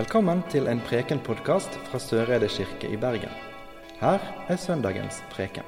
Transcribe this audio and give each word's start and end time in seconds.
Velkommen 0.00 0.38
til 0.48 0.64
en 0.70 0.78
Preken-podkast 0.80 1.74
fra 1.90 1.98
Søreide 2.00 2.46
kirke 2.48 2.88
i 2.88 2.96
Bergen. 2.96 3.32
Her 4.00 4.22
er 4.48 4.56
søndagens 4.56 5.18
preken. 5.28 5.66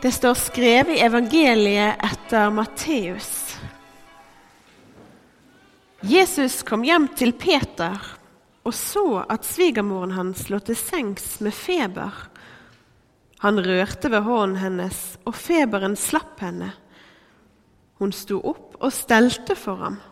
Det 0.00 0.14
står 0.16 0.38
skrevet 0.40 0.94
i 0.94 1.02
evangeliet 1.04 2.00
etter 2.06 2.54
Matteus. 2.56 3.58
Jesus 6.00 6.62
kom 6.64 6.86
hjem 6.88 7.10
til 7.20 7.36
Peter 7.36 8.00
og 8.64 8.72
så 8.72 9.04
at 9.28 9.44
svigermoren 9.44 10.16
hans 10.16 10.46
lå 10.48 10.62
til 10.64 10.80
sengs 10.80 11.36
med 11.44 11.52
feber. 11.52 12.16
Han 13.44 13.60
rørte 13.60 14.08
ved 14.08 14.24
hånden 14.24 14.60
hennes, 14.62 15.04
og 15.28 15.36
feberen 15.36 16.00
slapp 16.00 16.40
henne. 16.40 16.72
Hun 18.00 18.16
sto 18.16 18.40
opp 18.40 18.80
og 18.80 18.88
stelte 19.04 19.58
for 19.58 19.84
ham. 19.84 20.04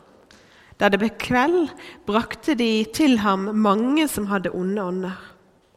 Da 0.81 0.91
det 0.91 0.99
ble 1.03 1.11
kveld, 1.23 1.71
brakte 2.07 2.57
de 2.59 2.85
til 2.95 3.21
ham 3.23 3.51
mange 3.55 4.09
som 4.11 4.27
hadde 4.31 4.53
onde 4.55 4.82
ånder. 4.82 5.19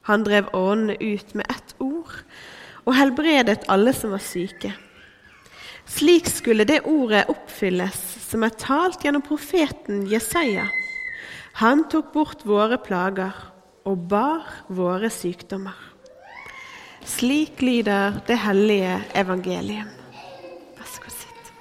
Han 0.09 0.23
drev 0.23 0.49
åndene 0.55 0.97
ut 1.01 1.35
med 1.35 1.49
ett 1.51 1.75
ord 1.83 2.13
og 2.87 2.95
helbredet 2.95 3.65
alle 3.67 3.91
som 3.93 4.13
var 4.15 4.23
syke. 4.23 4.71
Slik 5.87 6.27
skulle 6.31 6.65
det 6.67 6.81
ordet 6.87 7.27
oppfylles 7.31 7.99
som 8.27 8.43
er 8.43 8.55
talt 8.59 9.03
gjennom 9.03 9.23
profeten 9.23 10.05
Jesaja. 10.07 10.67
Han 11.61 11.85
tok 11.91 12.11
bort 12.13 12.43
våre 12.47 12.79
plager 12.79 13.35
og 13.87 14.07
bar 14.11 14.47
våre 14.67 15.09
sykdommer. 15.11 15.75
Slik 17.07 17.61
lyder 17.63 18.19
det 18.27 18.37
hellige 18.43 18.97
evangeliet. 19.15 19.87
Vær 20.77 20.91
så 20.91 21.01
god, 21.01 21.15
sitt. 21.15 21.51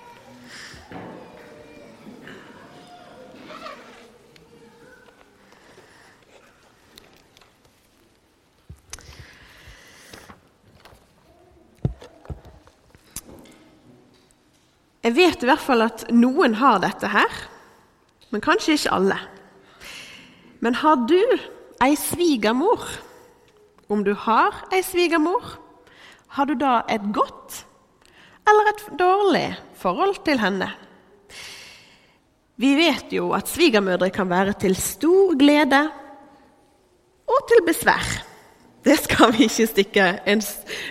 Jeg 15.06 15.14
vet 15.14 15.44
i 15.44 15.46
hvert 15.46 15.62
fall 15.62 15.84
at 15.84 16.08
noen 16.10 16.56
har 16.58 16.80
dette 16.82 17.06
her, 17.06 17.34
men 18.34 18.42
kanskje 18.42 18.74
ikke 18.74 18.94
alle. 18.96 19.18
Men 20.58 20.74
har 20.80 21.04
du 21.06 21.20
ei 21.84 21.92
svigermor? 21.94 22.82
Om 23.86 24.02
du 24.02 24.16
har 24.18 24.64
ei 24.74 24.82
svigermor, 24.82 25.52
har 26.34 26.50
du 26.50 26.56
da 26.58 26.80
et 26.90 27.06
godt 27.14 27.60
eller 28.50 28.72
et 28.72 28.82
dårlig 28.98 29.46
forhold 29.78 30.18
til 30.26 30.42
henne? 30.42 30.72
Vi 32.58 32.74
vet 32.74 33.14
jo 33.14 33.30
at 33.36 33.46
svigermødre 33.46 34.10
kan 34.10 34.26
være 34.26 34.56
til 34.58 34.74
stor 34.74 35.38
glede 35.38 35.84
og 37.30 37.46
til 37.46 37.62
besvær. 37.68 38.16
Det 38.82 38.98
skal 39.04 39.36
vi 39.38 39.46
ikke 39.46 39.70
stikke 39.70 40.14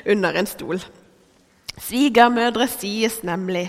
under 0.07 0.39
en 0.39 0.47
stol. 0.47 0.79
Svigermødre 1.81 2.68
sies 2.72 3.20
nemlig 3.28 3.68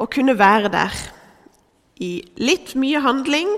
å 0.00 0.06
kunne 0.08 0.36
være 0.38 0.70
der 0.72 0.96
i 2.00 2.12
litt 2.40 2.72
mye 2.80 3.02
handling 3.04 3.50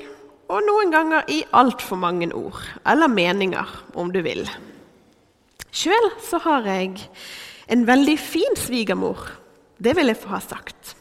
og 0.52 0.64
noen 0.66 0.90
ganger 0.92 1.28
i 1.30 1.40
altfor 1.54 2.00
mange 2.02 2.28
ord, 2.34 2.60
eller 2.84 3.08
meninger, 3.08 3.68
om 3.94 4.10
du 4.12 4.20
vil. 4.24 4.42
Sjøl 5.72 6.10
så 6.20 6.42
har 6.44 6.66
jeg 6.68 6.98
en 7.72 7.86
veldig 7.88 8.18
fin 8.20 8.58
svigermor, 8.58 9.22
det 9.82 9.94
vil 9.96 10.10
jeg 10.10 10.20
få 10.20 10.34
ha 10.34 10.42
sagt, 10.44 10.96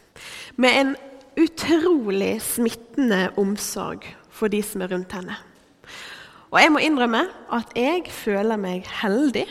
med 0.56 0.78
en 0.78 0.94
utrolig 1.40 2.36
smittende 2.44 3.26
omsorg 3.40 4.06
for 4.32 4.52
de 4.52 4.62
som 4.64 4.84
er 4.84 4.92
rundt 4.94 5.12
henne. 5.16 5.36
Og 6.52 6.60
jeg 6.60 6.72
må 6.72 6.82
innrømme 6.84 7.26
at 7.52 7.72
jeg 7.76 8.08
føler 8.12 8.60
meg 8.60 8.88
heldig 9.00 9.46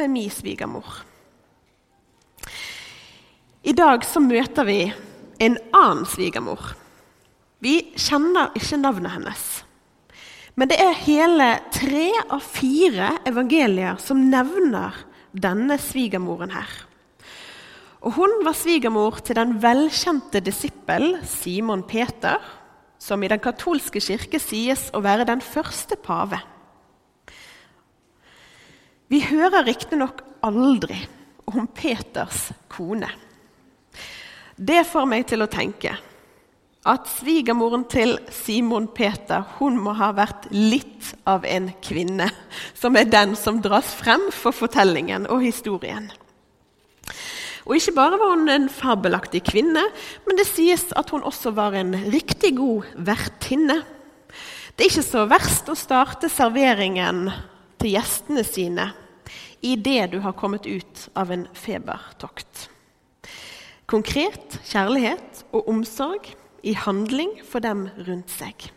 med 0.00 0.12
min 0.12 0.32
svigermor. 0.32 1.04
I 3.68 3.74
dag 3.76 4.04
så 4.06 4.20
møter 4.24 4.64
vi 4.64 4.78
en 5.44 5.56
annen 5.76 6.06
svigermor. 6.08 6.70
Vi 7.60 7.90
kjenner 8.00 8.54
ikke 8.56 8.78
navnet 8.80 9.12
hennes. 9.12 9.42
Men 10.56 10.70
det 10.70 10.78
er 10.80 11.02
hele 11.02 11.48
tre 11.74 12.06
av 12.22 12.40
fire 12.40 13.10
evangelier 13.28 14.00
som 14.00 14.24
nevner 14.30 14.96
denne 15.36 15.76
svigermoren 15.82 16.54
her. 16.56 16.70
Og 18.00 18.16
Hun 18.16 18.38
var 18.46 18.56
svigermor 18.56 19.20
til 19.20 19.36
den 19.36 19.58
velkjente 19.60 20.40
disippel 20.40 21.18
Simon 21.28 21.84
Peter, 21.84 22.40
som 22.98 23.20
i 23.22 23.28
den 23.28 23.42
katolske 23.42 24.00
kirke 24.00 24.40
sies 24.40 24.88
å 24.96 25.04
være 25.04 25.28
den 25.28 25.44
første 25.44 25.98
pave. 26.00 26.40
Vi 29.12 29.20
hører 29.28 29.66
riktignok 29.68 30.24
aldri 30.46 31.02
om 31.52 31.66
Peters 31.68 32.48
kone. 32.72 33.27
Det 34.58 34.82
får 34.90 35.06
meg 35.06 35.26
til 35.30 35.44
å 35.44 35.50
tenke 35.50 35.94
at 36.88 37.08
svigermoren 37.10 37.84
til 37.90 38.16
Simon 38.32 38.88
Peter 38.94 39.44
hun 39.58 39.76
må 39.82 39.92
ha 39.98 40.08
vært 40.16 40.48
litt 40.54 41.12
av 41.28 41.44
en 41.46 41.68
kvinne, 41.84 42.26
som 42.74 42.96
er 42.96 43.10
den 43.10 43.36
som 43.38 43.60
dras 43.62 43.92
frem 43.98 44.28
for 44.34 44.56
fortellingen 44.56 45.28
og 45.30 45.44
historien. 45.44 46.08
Og 47.68 47.76
Ikke 47.76 47.92
bare 47.98 48.18
var 48.18 48.32
hun 48.32 48.48
en 48.48 48.70
fabelaktig 48.72 49.42
kvinne, 49.50 49.82
men 50.24 50.38
det 50.38 50.48
sies 50.48 50.86
at 50.96 51.10
hun 51.12 51.26
også 51.28 51.52
var 51.54 51.76
en 51.76 51.92
riktig 52.08 52.54
god 52.56 52.88
vertinne. 52.96 53.82
Det 54.72 54.86
er 54.86 54.90
ikke 54.90 55.04
så 55.04 55.26
verst 55.28 55.68
å 55.68 55.76
starte 55.76 56.30
serveringen 56.32 57.28
til 57.78 57.94
gjestene 57.98 58.46
sine 58.46 58.88
idet 59.60 60.08
du 60.14 60.20
har 60.24 60.36
kommet 60.38 60.66
ut 60.66 61.08
av 61.18 61.30
en 61.34 61.44
febertokt. 61.52 62.68
Konkret 63.88 64.58
kjærlighet 64.68 65.44
og 65.56 65.68
omsorg 65.72 66.26
i 66.62 66.74
handling 66.76 67.38
for 67.48 67.64
dem 67.64 67.86
rundt 68.04 68.32
seg. 68.32 68.68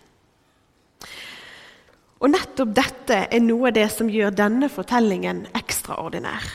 Og 2.21 2.31
nettopp 2.31 2.71
dette 2.77 3.17
er 3.27 3.43
noe 3.43 3.71
av 3.71 3.75
det 3.75 3.89
som 3.91 4.11
gjør 4.11 4.31
denne 4.37 4.69
fortellingen 4.71 5.47
ekstraordinær. 5.57 6.45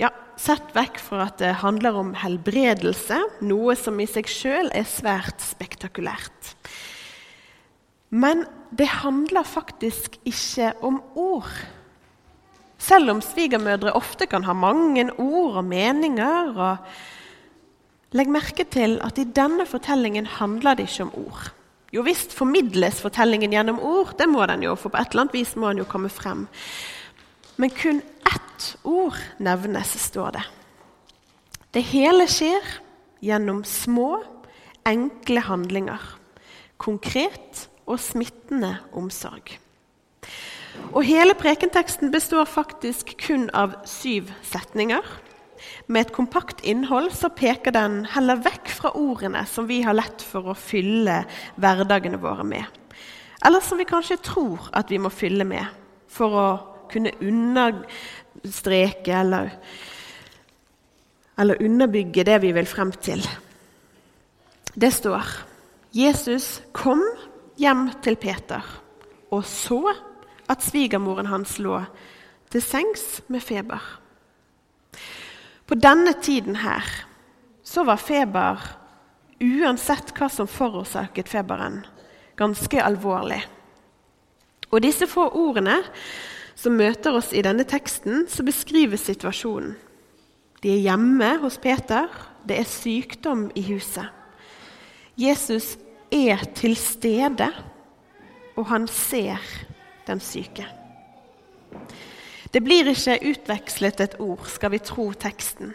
Ja, 0.00 0.12
Sett 0.38 0.70
vekk 0.70 1.00
fra 1.02 1.24
at 1.26 1.40
det 1.42 1.56
handler 1.64 1.96
om 1.98 2.12
helbredelse, 2.14 3.16
noe 3.42 3.74
som 3.74 3.98
i 3.98 4.06
seg 4.06 4.28
sjøl 4.30 4.70
er 4.70 4.86
svært 4.86 5.42
spektakulært. 5.42 6.52
Men 8.14 8.44
det 8.70 8.86
handler 9.02 9.42
faktisk 9.42 10.14
ikke 10.22 10.70
om 10.86 11.00
ord. 11.18 11.50
Selv 12.78 13.10
om 13.16 13.22
svigermødre 13.24 13.96
ofte 13.98 14.28
kan 14.30 14.46
ha 14.46 14.54
mange 14.54 15.08
ord 15.18 15.58
og 15.58 15.66
meninger. 15.66 16.54
og 16.54 17.17
Legg 18.16 18.30
merke 18.32 18.64
til 18.64 18.96
at 19.04 19.18
i 19.20 19.26
denne 19.36 19.66
fortellingen 19.68 20.26
handler 20.38 20.78
det 20.78 20.88
ikke 20.88 21.08
om 21.08 21.14
ord. 21.26 21.50
Jo 21.92 22.04
visst 22.04 22.32
formidles 22.36 23.02
fortellingen 23.04 23.52
gjennom 23.52 23.80
ord, 23.84 24.14
det 24.18 24.28
må 24.28 24.44
den 24.48 24.64
jo, 24.64 24.74
for 24.76 24.92
på 24.92 25.00
et 25.00 25.12
eller 25.12 25.26
annet 25.26 25.36
vis 25.36 25.54
må 25.56 25.70
den 25.72 25.82
jo 25.82 25.88
komme 25.88 26.08
frem. 26.12 26.46
Men 27.60 27.72
kun 27.72 28.00
ett 28.28 28.68
ord 28.84 29.16
nevnes, 29.40 29.94
står 30.08 30.36
det. 30.36 30.44
Det 31.74 31.84
hele 31.84 32.24
skjer 32.30 32.64
gjennom 33.24 33.62
små, 33.64 34.22
enkle 34.88 35.44
handlinger. 35.44 36.04
Konkret 36.80 37.66
og 37.88 38.00
smittende 38.00 38.76
omsorg. 38.96 39.58
Og 40.92 41.02
Hele 41.04 41.34
prekenteksten 41.34 42.12
består 42.12 42.46
faktisk 42.48 43.16
kun 43.26 43.48
av 43.56 43.74
syv 43.88 44.30
setninger. 44.46 45.02
Med 45.86 46.06
et 46.06 46.14
kompakt 46.14 46.62
innhold 46.66 47.12
så 47.16 47.30
peker 47.34 47.74
den 47.74 48.04
heller 48.14 48.40
vekk 48.44 48.70
fra 48.72 48.92
ordene 48.98 49.44
som 49.50 49.66
vi 49.68 49.82
har 49.86 49.96
lett 49.96 50.22
for 50.24 50.52
å 50.52 50.56
fylle 50.58 51.22
hverdagene 51.60 52.20
våre 52.22 52.46
med. 52.46 52.64
Eller 53.46 53.62
som 53.62 53.78
vi 53.78 53.86
kanskje 53.88 54.18
tror 54.24 54.70
at 54.76 54.90
vi 54.90 54.98
må 55.02 55.10
fylle 55.14 55.46
med 55.46 55.66
for 56.10 56.34
å 56.34 56.48
kunne 56.90 57.12
understreke 57.20 59.14
eller, 59.14 59.52
eller 61.38 61.62
underbygge 61.62 62.26
det 62.26 62.38
vi 62.42 62.52
vil 62.56 62.68
frem 62.70 62.92
til. 63.04 63.22
Det 64.74 64.92
står 64.94 65.24
Jesus 65.94 66.60
kom 66.76 67.02
hjem 67.58 67.88
til 68.04 68.18
Peter 68.20 68.62
og 69.34 69.44
så 69.46 69.82
at 70.48 70.64
svigermoren 70.64 71.28
hans 71.28 71.58
lå 71.60 71.80
til 72.52 72.64
sengs 72.64 73.20
med 73.28 73.44
feber. 73.44 73.82
På 75.68 75.76
denne 75.76 76.14
tiden 76.22 76.56
her 76.62 76.84
så 77.64 77.84
var 77.84 78.00
feber, 78.00 78.62
uansett 79.38 80.14
hva 80.16 80.30
som 80.32 80.48
forårsaket 80.48 81.28
feberen, 81.28 81.82
ganske 82.40 82.80
alvorlig. 82.80 83.42
Og 84.72 84.80
disse 84.84 85.08
få 85.08 85.26
ordene 85.36 85.76
som 86.58 86.76
møter 86.76 87.18
oss 87.20 87.34
i 87.36 87.44
denne 87.44 87.66
teksten, 87.68 88.24
så 88.28 88.44
beskrives 88.46 89.04
situasjonen. 89.06 89.76
De 90.62 90.72
er 90.72 90.82
hjemme 90.88 91.28
hos 91.42 91.58
Peter. 91.62 92.08
Det 92.48 92.56
er 92.58 92.66
sykdom 92.66 93.46
i 93.54 93.62
huset. 93.68 94.08
Jesus 95.18 95.76
er 96.10 96.42
til 96.56 96.74
stede, 96.78 97.46
og 98.56 98.66
han 98.72 98.88
ser 98.90 99.42
den 100.08 100.20
syke. 100.24 100.66
Det 102.52 102.62
blir 102.64 102.88
ikke 102.88 103.18
utvekslet 103.32 104.00
et 104.00 104.16
ord, 104.22 104.46
skal 104.48 104.72
vi 104.72 104.80
tro 104.80 105.10
teksten. 105.12 105.74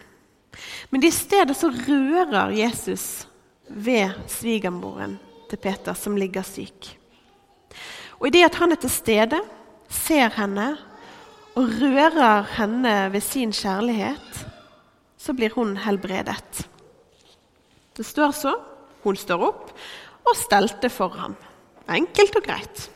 Men 0.89 1.05
i 1.05 1.11
stedet 1.13 1.55
så 1.57 1.69
rører 1.69 2.53
Jesus 2.55 3.25
ved 3.67 4.13
svigermoren 4.29 5.17
til 5.49 5.61
Peter, 5.61 5.93
som 5.97 6.17
ligger 6.17 6.45
syk. 6.45 6.89
Og 8.19 8.29
i 8.29 8.33
det 8.37 8.45
at 8.47 8.57
han 8.61 8.73
er 8.73 8.81
til 8.81 8.93
stede, 8.93 9.39
ser 9.89 10.33
henne 10.37 10.73
og 11.53 11.69
rører 11.81 12.45
henne 12.57 12.93
ved 13.13 13.21
sin 13.21 13.53
kjærlighet, 13.53 14.45
så 15.17 15.33
blir 15.37 15.53
hun 15.55 15.77
helbredet. 15.77 16.65
Det 17.93 18.05
står 18.05 18.31
så. 18.33 18.53
Hun 19.03 19.17
står 19.19 19.43
opp 19.43 19.71
og 20.23 20.37
stelte 20.39 20.89
for 20.89 21.13
ham. 21.19 21.35
Enkelt 21.91 22.37
og 22.39 22.45
greit. 22.47 22.87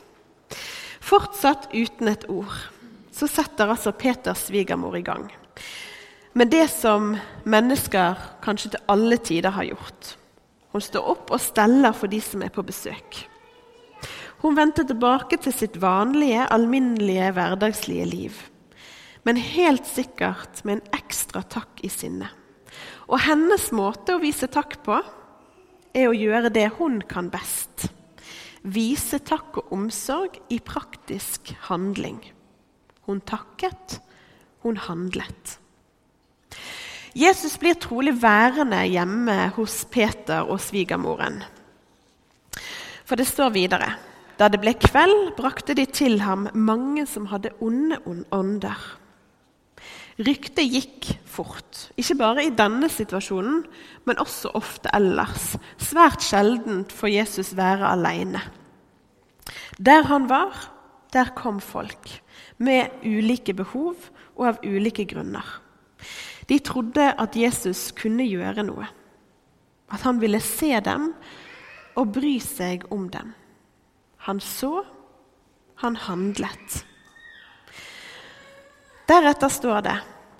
Fortsatt 1.04 1.68
uten 1.72 2.08
et 2.10 2.24
ord. 2.32 2.56
Så 3.18 3.26
setter 3.26 3.72
altså 3.72 3.90
Peters 3.98 4.46
svigermor 4.46 4.94
i 4.96 5.02
gang 5.06 5.26
med 6.38 6.52
det 6.52 6.68
som 6.70 7.16
mennesker 7.48 8.18
kanskje 8.44 8.74
til 8.74 8.84
alle 8.92 9.16
tider 9.18 9.54
har 9.56 9.66
gjort. 9.66 10.12
Hun 10.70 10.84
står 10.84 11.10
opp 11.14 11.32
og 11.34 11.42
steller 11.42 11.96
for 11.96 12.10
de 12.12 12.20
som 12.22 12.44
er 12.46 12.52
på 12.54 12.62
besøk. 12.62 13.24
Hun 14.44 14.54
vendte 14.54 14.84
tilbake 14.86 15.40
til 15.42 15.54
sitt 15.56 15.80
vanlige, 15.82 16.44
alminnelige, 16.54 17.32
hverdagslige 17.34 18.06
liv. 18.06 18.38
Men 19.26 19.40
helt 19.42 19.88
sikkert 19.88 20.62
med 20.62 20.78
en 20.78 20.98
ekstra 21.00 21.42
takk 21.42 21.82
i 21.82 21.90
sinne. 21.90 22.30
Og 23.10 23.18
hennes 23.24 23.70
måte 23.74 24.14
å 24.14 24.22
vise 24.22 24.46
takk 24.46 24.78
på 24.86 25.00
er 25.96 26.06
å 26.06 26.14
gjøre 26.14 26.52
det 26.54 26.68
hun 26.78 27.00
kan 27.10 27.32
best. 27.32 27.88
Vise 28.62 29.18
takk 29.18 29.58
og 29.58 29.74
omsorg 29.74 30.38
i 30.54 30.60
praktisk 30.62 31.50
handling. 31.66 32.20
Hun 33.08 33.22
takket, 33.24 34.02
hun 34.62 34.76
handlet. 34.84 35.56
Jesus 37.16 37.56
blir 37.56 37.78
trolig 37.80 38.12
værende 38.20 38.82
hjemme 38.84 39.48
hos 39.56 39.80
Peter 39.88 40.44
og 40.44 40.60
svigermoren. 40.60 41.40
For 43.08 43.16
det 43.16 43.26
står 43.30 43.54
videre 43.56 43.94
Da 44.38 44.46
det 44.52 44.60
ble 44.62 44.76
kveld, 44.78 45.32
brakte 45.34 45.74
de 45.74 45.88
til 45.90 46.20
ham 46.22 46.46
mange 46.54 47.08
som 47.10 47.26
hadde 47.32 47.50
onde 47.58 47.96
ånder. 48.30 48.78
Ryktet 50.18 50.68
gikk 50.70 51.08
fort, 51.26 51.88
ikke 51.98 52.14
bare 52.20 52.44
i 52.46 52.54
denne 52.54 52.86
situasjonen, 52.90 53.64
men 54.06 54.22
også 54.22 54.52
ofte 54.54 54.92
ellers. 54.94 55.56
Svært 55.78 56.22
sjeldent 56.22 56.94
får 56.94 57.14
Jesus 57.16 57.52
være 57.58 57.90
alene. 57.90 58.44
Der 59.78 60.06
han 60.06 60.28
var, 60.30 60.54
der 61.14 61.32
kom 61.36 61.60
folk, 61.64 62.10
med 62.58 63.02
ulike 63.04 63.54
behov 63.56 64.10
og 64.36 64.44
av 64.50 64.60
ulike 64.66 65.06
grunner. 65.08 65.46
De 66.48 66.58
trodde 66.64 67.04
at 67.12 67.36
Jesus 67.36 67.90
kunne 67.96 68.26
gjøre 68.26 68.64
noe. 68.66 68.86
At 69.92 70.04
han 70.04 70.20
ville 70.20 70.40
se 70.44 70.72
dem 70.84 71.12
og 71.98 72.12
bry 72.14 72.36
seg 72.44 72.84
om 72.94 73.08
dem. 73.12 73.32
Han 74.28 74.40
så, 74.44 74.82
han 75.80 75.96
handlet. 76.08 76.82
Deretter 79.08 79.52
står 79.52 79.84
det 79.86 79.98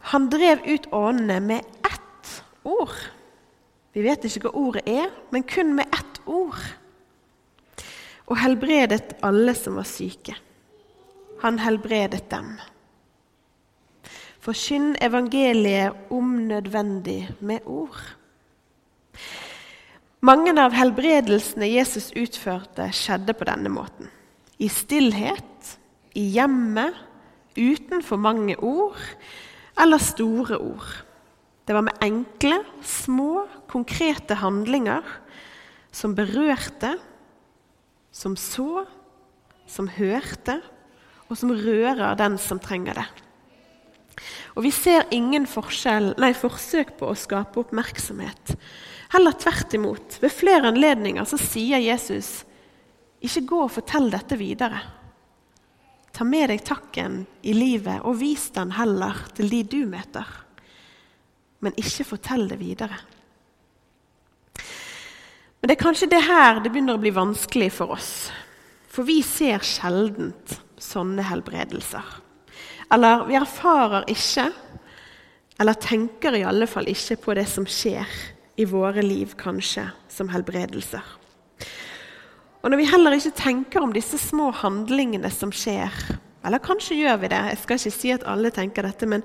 han 0.09 0.29
drev 0.33 0.63
ut 0.65 0.87
åndene 0.93 1.41
med 1.41 1.59
ett 1.85 2.29
ord. 2.63 2.97
Vi 3.93 4.05
vet 4.05 4.25
ikke 4.25 4.47
hva 4.47 4.53
ordet 4.57 4.87
er, 4.89 5.11
men 5.35 5.45
kun 5.45 5.75
med 5.77 5.91
ett 5.93 6.21
ord. 6.25 6.61
Og 8.29 8.39
helbredet 8.41 9.19
alle 9.25 9.53
som 9.59 9.77
var 9.77 9.89
syke. 9.89 10.37
Han 11.43 11.61
helbredet 11.63 12.27
dem. 12.31 12.57
Forkynn 14.43 14.95
evangeliet 15.03 16.11
om 16.15 16.37
nødvendig 16.49 17.29
med 17.41 17.67
ord. 17.67 17.99
Mange 20.25 20.55
av 20.59 20.75
helbredelsene 20.75 21.69
Jesus 21.71 22.11
utførte, 22.19 22.89
skjedde 22.95 23.35
på 23.39 23.47
denne 23.47 23.71
måten. 23.71 24.09
I 24.59 24.67
stillhet, 24.73 25.77
i 26.19 26.25
hjemmet, 26.35 26.97
uten 27.59 28.03
for 28.03 28.19
mange 28.19 28.57
ord 28.59 28.99
eller 29.79 30.03
store 30.03 30.59
ord. 30.59 30.89
Det 31.67 31.77
var 31.77 31.85
med 31.87 32.03
enkle, 32.03 32.63
små, 32.83 33.45
konkrete 33.71 34.39
handlinger 34.41 35.05
som 35.93 36.17
berørte, 36.17 36.97
som 38.11 38.35
så, 38.41 38.87
som 39.69 39.91
hørte, 39.93 40.59
og 41.29 41.37
som 41.37 41.53
rører 41.53 42.17
den 42.19 42.39
som 42.41 42.61
trenger 42.63 43.01
det. 43.03 43.07
Og 44.57 44.65
vi 44.65 44.73
ser 44.75 45.07
ingen 45.15 45.47
nei, 46.19 46.33
forsøk 46.35 46.97
på 46.99 47.11
å 47.13 47.17
skape 47.17 47.61
oppmerksomhet. 47.63 48.57
Heller 49.15 49.37
tvert 49.39 49.75
imot. 49.79 50.19
Ved 50.21 50.35
flere 50.35 50.73
anledninger 50.73 51.25
så 51.29 51.39
sier 51.41 51.79
Jesus 51.79 52.43
ikke 53.25 53.47
gå 53.51 53.61
og 53.65 53.75
fortell 53.75 54.11
dette 54.11 54.37
videre. 54.39 54.81
Ta 56.15 56.27
med 56.27 56.51
deg 56.51 56.65
takken 56.67 57.21
i 57.47 57.55
livet 57.55 58.03
og 58.03 58.19
vis 58.19 58.49
den 58.57 58.75
heller 58.75 59.23
til 59.37 59.51
de 59.53 59.63
du 59.63 59.81
møter. 59.87 60.27
Men 61.63 61.79
ikke 61.79 62.07
fortell 62.07 62.47
det 62.51 62.59
videre. 62.61 62.99
Men 65.59 65.71
det 65.71 65.75
er 65.75 65.83
kanskje 65.83 66.11
det 66.11 66.23
her 66.27 66.61
det 66.63 66.71
begynner 66.71 66.99
å 66.99 67.03
bli 67.03 67.15
vanskelig 67.15 67.71
for 67.75 67.95
oss. 67.95 68.13
For 68.91 69.07
vi 69.07 69.21
ser 69.27 69.63
sjeldent 69.67 70.59
sånne 70.83 71.25
helbredelser. 71.29 72.05
Eller 72.95 73.27
vi 73.29 73.37
erfarer 73.37 74.09
ikke, 74.09 74.49
eller 75.59 75.79
tenker 75.83 76.37
i 76.39 76.45
alle 76.47 76.69
fall 76.71 76.89
ikke 76.89 77.19
på 77.25 77.37
det 77.37 77.47
som 77.51 77.67
skjer 77.69 78.07
i 78.59 78.67
våre 78.67 79.03
liv, 79.03 79.35
kanskje, 79.39 79.85
som 80.11 80.31
helbredelser. 80.33 81.05
Og 82.63 82.73
når 82.73 82.81
vi 82.81 82.89
heller 82.91 83.15
ikke 83.15 83.37
tenker 83.39 83.85
om 83.85 83.93
disse 83.95 84.19
små 84.19 84.51
handlingene 84.63 85.31
som 85.31 85.53
skjer, 85.55 85.95
eller 86.47 86.63
kanskje 86.63 86.97
gjør 86.99 87.21
vi 87.23 87.31
det, 87.31 87.39
jeg 87.53 87.61
skal 87.63 87.79
ikke 87.79 87.95
si 87.95 88.11
at 88.15 88.27
alle 88.27 88.51
tenker 88.55 88.87
dette, 88.87 89.07
men 89.07 89.23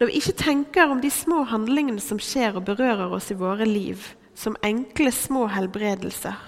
når 0.00 0.10
vi 0.10 0.18
ikke 0.18 0.38
tenker 0.40 0.90
om 0.90 1.02
de 1.02 1.10
små 1.12 1.42
handlingene 1.50 2.02
som 2.02 2.18
skjer 2.22 2.58
og 2.58 2.66
berører 2.70 3.12
oss 3.14 3.30
i 3.30 3.38
våre 3.38 3.66
liv, 3.68 4.02
som 4.34 4.56
enkle, 4.64 5.12
små 5.12 5.46
helbredelser, 5.52 6.38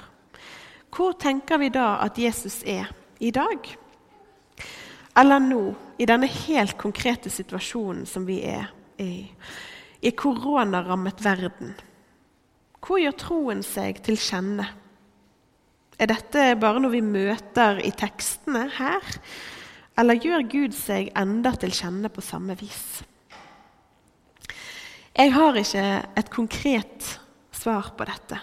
hvor 0.95 1.15
tenker 1.19 1.59
vi 1.59 1.73
da 1.75 1.97
at 2.05 2.19
Jesus 2.19 2.63
er 2.67 2.91
i 3.19 3.33
dag? 3.35 3.67
Eller 5.17 5.43
nå, 5.43 5.75
i 5.99 6.07
denne 6.11 6.27
helt 6.27 6.77
konkrete 6.79 7.31
situasjonen 7.31 8.07
som 8.07 8.25
vi 8.27 8.41
er 8.51 8.67
i, 8.99 9.27
i 10.03 10.11
koronarammet 10.11 11.23
verden. 11.23 11.75
Hvor 12.85 12.99
gjør 13.01 13.15
troen 13.21 13.63
seg 13.65 14.03
til 14.05 14.19
kjenne? 14.21 14.67
Er 15.95 16.11
dette 16.11 16.49
bare 16.59 16.83
noe 16.83 16.93
vi 16.93 17.05
møter 17.07 17.79
i 17.87 17.93
tekstene 17.95 18.67
her? 18.77 19.15
Eller 19.95 20.19
gjør 20.19 20.49
Gud 20.51 20.75
seg 20.75 21.13
enda 21.17 21.55
til 21.63 21.73
kjenne 21.75 22.11
på 22.11 22.25
samme 22.25 22.57
vis? 22.59 23.05
Jeg 25.15 25.31
har 25.31 25.55
ikke 25.55 25.87
et 26.19 26.31
konkret 26.35 27.13
svar 27.55 27.93
på 27.95 28.07
dette, 28.09 28.41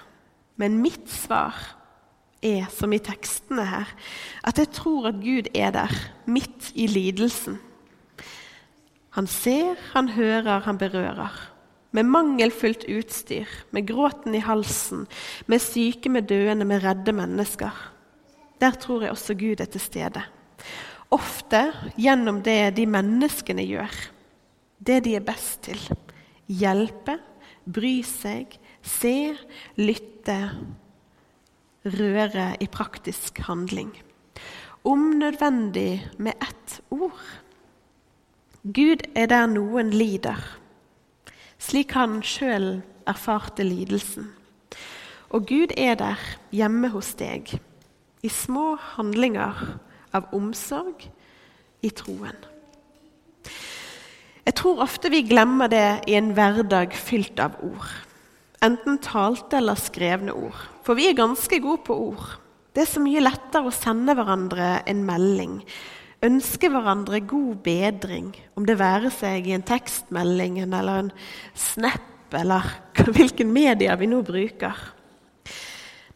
men 0.55 0.79
mitt 0.79 1.11
svar 1.11 1.57
er, 2.41 2.67
som 2.73 2.93
i 2.93 3.01
tekstene 3.01 3.65
her, 3.69 3.89
at 4.47 4.57
jeg 4.57 4.71
tror 4.73 5.11
at 5.11 5.21
Gud 5.21 5.49
er 5.53 5.73
der, 5.75 5.93
midt 6.25 6.71
i 6.75 6.87
lidelsen. 6.89 7.59
Han 9.17 9.27
ser, 9.27 9.79
han 9.93 10.09
hører, 10.15 10.63
han 10.65 10.79
berører. 10.79 11.33
Med 11.91 12.07
mangelfullt 12.07 12.85
utstyr, 12.87 13.49
med 13.75 13.87
gråten 13.89 14.35
i 14.35 14.43
halsen, 14.43 15.03
med 15.51 15.59
syke, 15.59 16.09
med 16.09 16.29
døende, 16.29 16.65
med 16.65 16.83
redde 16.85 17.11
mennesker. 17.11 17.75
Der 18.61 18.77
tror 18.79 19.03
jeg 19.03 19.11
også 19.11 19.35
Gud 19.35 19.59
er 19.59 19.67
til 19.67 19.83
stede. 19.83 20.23
Ofte 21.11 21.65
gjennom 21.99 22.39
det 22.45 22.77
de 22.77 22.85
menneskene 22.87 23.65
gjør. 23.67 23.97
Det 24.79 25.01
de 25.03 25.17
er 25.17 25.25
best 25.25 25.65
til. 25.67 25.81
Hjelpe, 26.47 27.17
bry 27.67 27.99
seg, 28.07 28.55
se, 28.81 29.33
lytte, 29.75 30.37
røre 31.85 32.55
i 32.59 32.67
praktisk 32.67 33.39
handling. 33.47 33.91
Om 34.83 34.99
nødvendig 34.99 36.09
med 36.17 36.33
ett 36.41 36.81
ord. 36.89 37.21
Gud 38.63 39.01
er 39.15 39.25
der 39.25 39.47
noen 39.49 39.89
lider, 39.89 40.37
slik 41.57 41.93
han 41.97 42.21
sjøl 42.21 42.81
erfarte 43.09 43.65
lidelsen. 43.65 44.29
Og 45.29 45.47
Gud 45.49 45.73
er 45.77 45.95
der 45.97 46.21
hjemme 46.51 46.91
hos 46.93 47.13
deg, 47.17 47.49
i 48.21 48.29
små 48.29 48.75
handlinger 48.95 49.79
av 50.13 50.29
omsorg 50.37 51.07
i 51.81 51.89
troen. 51.89 52.37
Jeg 54.45 54.53
tror 54.57 54.83
ofte 54.85 55.09
vi 55.09 55.23
glemmer 55.25 55.69
det 55.69 56.03
i 56.09 56.17
en 56.17 56.33
hverdag 56.37 56.93
fylt 56.97 57.41
av 57.41 57.57
ord 57.65 57.89
enten 58.61 58.99
talte 59.01 59.59
eller 59.59 59.79
skrevne 59.79 60.35
ord. 60.37 60.59
For 60.85 60.97
vi 60.97 61.09
er 61.09 61.17
ganske 61.17 61.59
gode 61.63 61.83
på 61.87 61.97
ord. 62.09 62.37
Det 62.71 62.85
er 62.85 62.91
så 62.93 63.01
mye 63.03 63.23
lettere 63.23 63.67
å 63.67 63.75
sende 63.75 64.15
hverandre 64.15 64.77
en 64.87 65.01
melding, 65.03 65.57
ønske 66.23 66.69
hverandre 66.71 67.19
god 67.27 67.59
bedring, 67.65 68.29
om 68.55 68.67
det 68.67 68.77
være 68.79 69.11
seg 69.11 69.49
i 69.49 69.55
en 69.57 69.65
tekstmelding 69.65 70.61
eller 70.63 71.07
en 71.07 71.11
snap 71.57 72.31
eller 72.37 72.69
hvilken 73.17 73.51
media 73.51 73.97
vi 73.99 74.07
nå 74.07 74.21
bruker. 74.23 74.77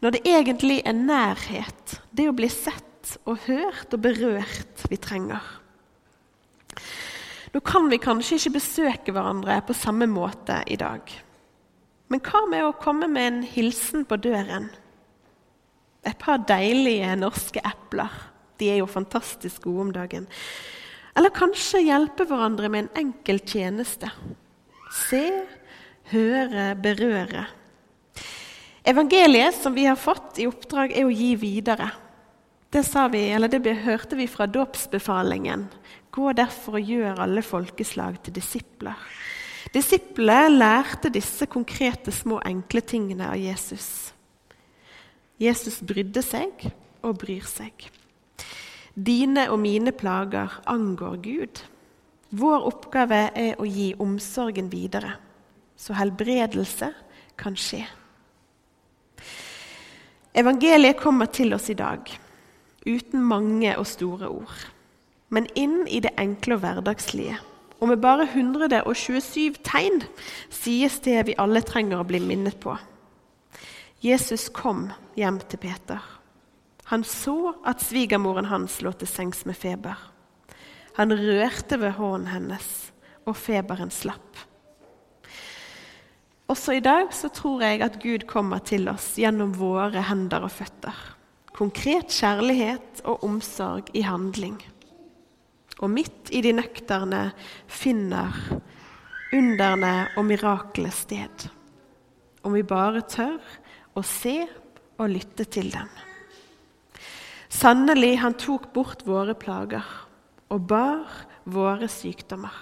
Når 0.00 0.16
det 0.16 0.24
egentlig 0.28 0.80
er 0.86 0.96
nærhet, 0.96 1.98
det 2.12 2.28
å 2.30 2.36
bli 2.36 2.48
sett 2.52 3.16
og 3.28 3.44
hørt 3.46 3.92
og 3.92 4.02
berørt, 4.04 4.86
vi 4.88 4.96
trenger. 5.00 5.44
Nå 7.52 7.62
kan 7.64 7.86
vi 7.88 8.00
kanskje 8.00 8.40
ikke 8.40 8.56
besøke 8.58 9.14
hverandre 9.16 9.60
på 9.64 9.76
samme 9.76 10.08
måte 10.10 10.60
i 10.68 10.76
dag. 10.80 11.04
Men 12.12 12.22
hva 12.22 12.44
med 12.50 12.64
å 12.66 12.76
komme 12.78 13.08
med 13.10 13.28
en 13.28 13.42
hilsen 13.50 14.06
på 14.06 14.18
døren? 14.22 14.68
Et 16.06 16.18
par 16.18 16.38
deilige 16.46 17.16
norske 17.18 17.62
epler. 17.66 18.12
De 18.60 18.70
er 18.70 18.80
jo 18.80 18.88
fantastisk 18.88 19.66
gode 19.66 19.88
om 19.88 19.92
dagen. 19.94 20.28
Eller 21.16 21.34
kanskje 21.34 21.82
hjelpe 21.82 22.26
hverandre 22.28 22.70
med 22.70 22.86
en 22.86 23.06
enkel 23.06 23.40
tjeneste. 23.42 24.10
Se, 24.92 25.24
høre, 26.12 26.70
berøre. 26.78 27.46
Evangeliet 28.86 29.56
som 29.58 29.74
vi 29.74 29.88
har 29.88 29.98
fått 29.98 30.38
i 30.38 30.46
oppdrag, 30.46 30.94
er 30.94 31.08
å 31.08 31.10
gi 31.10 31.32
videre. 31.40 31.90
Det, 32.70 32.84
vi, 33.10 33.24
det 33.58 33.74
hørte 33.82 34.18
vi 34.18 34.28
fra 34.30 34.46
dåpsbefalingen. 34.46 35.66
Gå 36.14 36.32
derfor 36.38 36.78
og 36.78 36.92
gjør 36.92 37.24
alle 37.24 37.42
folkeslag 37.42 38.20
til 38.22 38.36
disipler. 38.36 38.94
Disiplene 39.76 40.56
lærte 40.56 41.10
disse 41.12 41.44
konkrete, 41.52 42.12
små, 42.14 42.38
enkle 42.48 42.80
tingene 42.80 43.26
av 43.28 43.36
Jesus. 43.36 44.14
Jesus 45.36 45.82
brydde 45.84 46.22
seg 46.24 46.62
og 47.04 47.18
bryr 47.20 47.44
seg. 47.44 47.84
Dine 48.96 49.50
og 49.52 49.60
mine 49.60 49.92
plager 49.92 50.54
angår 50.72 51.18
Gud. 51.20 51.60
Vår 52.32 52.64
oppgave 52.70 53.18
er 53.36 53.60
å 53.60 53.66
gi 53.68 53.90
omsorgen 54.00 54.70
videre, 54.72 55.12
så 55.76 55.92
helbredelse 55.98 56.88
kan 57.36 57.58
skje. 57.60 57.82
Evangeliet 60.36 60.96
kommer 61.00 61.28
til 61.28 61.52
oss 61.56 61.68
i 61.72 61.76
dag 61.76 62.08
uten 62.86 63.20
mange 63.28 63.74
og 63.76 63.84
store 63.88 64.30
ord, 64.32 64.56
men 65.28 65.50
inn 65.58 65.82
i 65.84 66.00
det 66.00 66.14
enkle 66.16 66.56
og 66.56 66.64
hverdagslige. 66.64 67.36
Og 67.80 67.90
med 67.90 68.00
bare 68.00 68.24
127 68.30 69.58
tegn 69.66 70.00
sies 70.52 71.00
det 71.04 71.18
vi 71.28 71.38
alle 71.40 71.60
trenger 71.64 72.00
å 72.00 72.08
bli 72.08 72.22
minnet 72.24 72.58
på. 72.62 72.76
Jesus 74.04 74.48
kom 74.52 74.88
hjem 75.16 75.40
til 75.48 75.60
Peter. 75.60 76.00
Han 76.92 77.02
så 77.04 77.56
at 77.66 77.82
svigermoren 77.82 78.48
hans 78.48 78.78
lå 78.84 78.92
til 78.96 79.10
sengs 79.10 79.42
med 79.48 79.58
feber. 79.58 79.98
Han 80.96 81.12
rørte 81.12 81.80
ved 81.80 81.96
hånden 81.98 82.30
hennes, 82.30 82.68
og 83.26 83.36
feberen 83.36 83.90
slapp. 83.90 84.38
Også 86.46 86.76
i 86.76 86.84
dag 86.84 87.10
så 87.10 87.28
tror 87.34 87.64
jeg 87.66 87.82
at 87.82 87.98
Gud 88.00 88.28
kommer 88.30 88.62
til 88.62 88.86
oss 88.88 89.16
gjennom 89.18 89.56
våre 89.58 90.04
hender 90.06 90.46
og 90.46 90.54
føtter. 90.54 90.94
Konkret 91.56 92.14
kjærlighet 92.14 93.02
og 93.04 93.24
omsorg 93.26 93.90
i 93.96 94.04
handling. 94.06 94.60
Og 95.82 95.92
midt 95.92 96.30
i 96.32 96.40
de 96.44 96.54
nøkterne 96.56 97.28
finner 97.68 98.32
underne 99.36 99.94
og 100.16 100.24
miraklet 100.28 100.94
sted. 100.94 101.48
Om 102.46 102.54
vi 102.56 102.62
bare 102.66 103.04
tør 103.10 103.40
å 103.96 104.04
se 104.06 104.38
og 104.96 105.10
lytte 105.12 105.44
til 105.44 105.72
dem. 105.74 105.90
Sannelig, 107.52 108.16
han 108.20 108.36
tok 108.38 108.70
bort 108.74 109.04
våre 109.06 109.36
plager 109.38 109.84
og 110.52 110.66
bar 110.70 111.22
våre 111.44 111.88
sykdommer. 111.90 112.54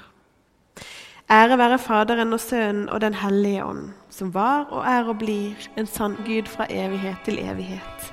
Ære 1.30 1.56
være 1.58 1.78
Faderen 1.80 2.36
og 2.36 2.40
Sønnen 2.40 2.88
og 2.92 3.00
Den 3.00 3.14
hellige 3.16 3.64
ånd, 3.64 3.92
som 4.10 4.34
var 4.34 4.68
og 4.70 4.84
er 4.84 5.08
og 5.08 5.18
blir 5.22 5.68
en 5.80 5.88
sann 5.88 6.18
Gud 6.26 6.50
fra 6.52 6.68
evighet 6.68 7.24
til 7.24 7.40
evighet. 7.40 8.12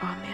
Amen. 0.00 0.33